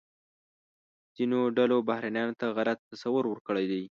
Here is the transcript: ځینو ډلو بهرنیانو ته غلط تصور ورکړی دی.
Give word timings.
ځینو 1.15 1.39
ډلو 1.57 1.77
بهرنیانو 1.89 2.37
ته 2.41 2.45
غلط 2.57 2.79
تصور 2.91 3.23
ورکړی 3.29 3.65
دی. 3.71 3.83